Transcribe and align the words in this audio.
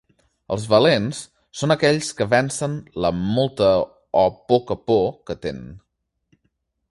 Els 0.53 0.63
valents 0.69 1.19
són 1.59 1.73
aquells 1.75 2.09
que 2.21 2.27
vencen 2.31 2.79
la 3.05 3.13
molta 3.19 3.69
o 4.23 4.25
poca 4.53 4.79
por 4.89 5.07
que 5.29 5.37
tenen. 5.47 5.69